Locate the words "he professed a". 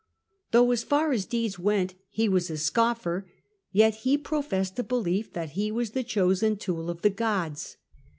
3.97-4.83